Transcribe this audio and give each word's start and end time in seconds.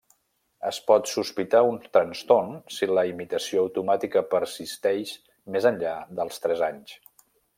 Es 0.67 0.77
pot 0.91 1.09
sospitar 1.09 1.59
un 1.73 1.77
trastorn 1.97 2.55
si 2.77 2.89
la 2.99 3.03
imitació 3.11 3.67
automàtica 3.67 4.25
persisteix 4.33 5.13
més 5.57 5.71
enllà 5.73 5.95
dels 6.21 6.45
tres 6.47 6.67
anys. 6.71 6.99